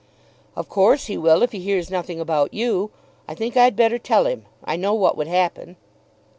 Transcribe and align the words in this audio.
"Of 0.55 0.67
course 0.67 1.05
he 1.05 1.15
will 1.15 1.43
if 1.43 1.51
he 1.51 1.59
hears 1.59 1.91
nothing 1.91 2.19
about 2.19 2.55
you. 2.55 2.89
I 3.27 3.35
think 3.35 3.55
I'd 3.55 3.75
better 3.75 3.99
tell 3.99 4.25
him. 4.25 4.47
I 4.65 4.75
know 4.75 4.95
what 4.95 5.15
would 5.15 5.27
happen." 5.27 5.75